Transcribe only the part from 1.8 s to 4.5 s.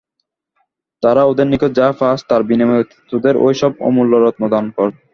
pass, তার বিনিময়ে তোদের ঐ-সব অমূল্য রত্ন